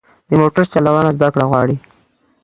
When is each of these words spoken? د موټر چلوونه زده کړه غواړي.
د 0.29 0.31
موټر 0.41 0.65
چلوونه 0.73 1.09
زده 1.15 1.27
کړه 1.33 1.45
غواړي. 1.49 1.77